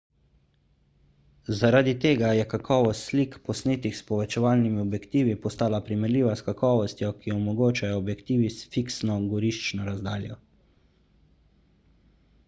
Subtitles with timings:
[1.57, 7.39] zaradi tega je kakovost slik posnetih s povečevalni objektivi postala primerljiva s kakovostjo ki jo
[7.43, 10.39] omogočajo objektivi s fiksno goriščno razdaljo